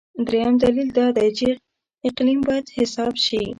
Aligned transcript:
درېیم 0.27 0.55
دلیل 0.63 0.89
دا 0.97 1.07
دی 1.17 1.29
چې 1.37 1.47
اقلیم 2.07 2.39
هم 2.41 2.45
باید 2.47 2.65
حساب 2.77 3.13
شي. 3.25 3.41